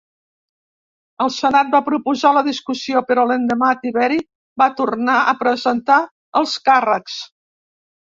El 1.25 1.31
senat 1.33 1.67
va 1.73 1.81
posposar 1.89 2.31
la 2.37 2.41
discussió 2.47 3.03
però 3.09 3.25
l'endemà 3.31 3.69
Tiberi 3.83 4.17
va 4.63 4.69
tornar 4.81 5.19
a 5.35 5.37
presentar 5.43 5.99
els 6.41 6.57
càrrecs. 6.71 7.19